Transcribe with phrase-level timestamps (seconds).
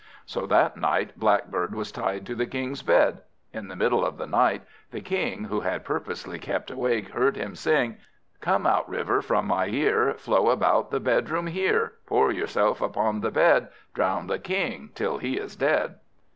[0.25, 3.21] So that night Blackbird was tied to the King's bed.
[3.53, 7.53] In the middle of the night, the King (who had purposely kept awake) heard him
[7.53, 7.97] sing
[8.39, 13.29] "Come out, River, from my ear, Flow about the bedroom here; Pour yourself upon the
[13.29, 15.99] bed, Drown the King till he is dead."